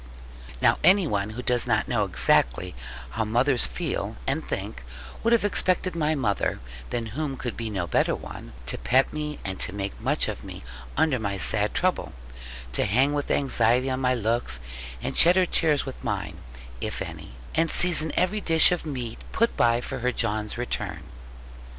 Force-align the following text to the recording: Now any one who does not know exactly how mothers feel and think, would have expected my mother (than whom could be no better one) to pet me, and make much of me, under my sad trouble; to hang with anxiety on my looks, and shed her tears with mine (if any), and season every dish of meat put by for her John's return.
Now 0.63 0.79
any 0.83 1.05
one 1.05 1.29
who 1.29 1.43
does 1.43 1.67
not 1.67 1.87
know 1.87 2.05
exactly 2.05 2.73
how 3.11 3.23
mothers 3.23 3.67
feel 3.67 4.15
and 4.25 4.43
think, 4.43 4.83
would 5.21 5.31
have 5.31 5.45
expected 5.45 5.95
my 5.95 6.15
mother 6.15 6.59
(than 6.89 7.05
whom 7.13 7.37
could 7.37 7.55
be 7.55 7.69
no 7.69 7.85
better 7.85 8.15
one) 8.15 8.53
to 8.65 8.79
pet 8.79 9.13
me, 9.13 9.37
and 9.45 9.63
make 9.73 10.01
much 10.01 10.27
of 10.27 10.43
me, 10.43 10.63
under 10.97 11.19
my 11.19 11.37
sad 11.37 11.75
trouble; 11.75 12.13
to 12.73 12.85
hang 12.85 13.13
with 13.13 13.29
anxiety 13.29 13.91
on 13.91 14.01
my 14.01 14.15
looks, 14.15 14.59
and 15.03 15.15
shed 15.15 15.35
her 15.35 15.45
tears 15.45 15.85
with 15.85 16.03
mine 16.03 16.39
(if 16.81 17.03
any), 17.03 17.33
and 17.53 17.69
season 17.69 18.11
every 18.15 18.41
dish 18.41 18.71
of 18.71 18.87
meat 18.87 19.19
put 19.31 19.55
by 19.55 19.81
for 19.81 19.99
her 19.99 20.11
John's 20.11 20.57
return. 20.57 21.03